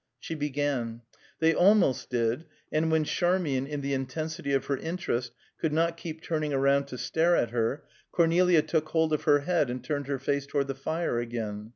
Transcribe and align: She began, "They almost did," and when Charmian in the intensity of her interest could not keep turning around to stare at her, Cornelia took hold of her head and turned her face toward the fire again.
She 0.19 0.33
began, 0.33 1.01
"They 1.37 1.53
almost 1.53 2.09
did," 2.09 2.45
and 2.71 2.89
when 2.91 3.03
Charmian 3.03 3.67
in 3.67 3.81
the 3.81 3.93
intensity 3.93 4.51
of 4.53 4.65
her 4.65 4.75
interest 4.77 5.31
could 5.59 5.71
not 5.73 5.95
keep 5.95 6.23
turning 6.23 6.51
around 6.53 6.87
to 6.87 6.97
stare 6.97 7.35
at 7.35 7.51
her, 7.51 7.83
Cornelia 8.11 8.63
took 8.63 8.89
hold 8.89 9.13
of 9.13 9.25
her 9.25 9.41
head 9.41 9.69
and 9.69 9.83
turned 9.83 10.07
her 10.07 10.17
face 10.17 10.47
toward 10.47 10.69
the 10.69 10.73
fire 10.73 11.19
again. 11.19 11.69